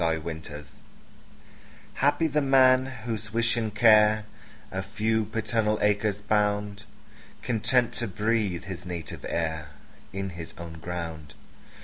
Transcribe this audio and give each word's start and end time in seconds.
Y 0.01 0.15
Z 0.15 0.21
Solitude 0.23 0.65
HAPPY 1.93 2.25
the 2.29 2.41
man, 2.41 2.87
whose 3.05 3.31
wish 3.31 3.55
and 3.55 3.75
care 3.75 4.25
A 4.71 4.81
few 4.81 5.25
paternal 5.25 5.77
acres 5.79 6.21
bound, 6.21 6.81
Content 7.43 7.93
to 7.93 8.07
breathe 8.07 8.63
his 8.63 8.83
native 8.83 9.23
air 9.29 9.67
In 10.11 10.31
his 10.31 10.55
own 10.57 10.79
ground. 10.79 11.35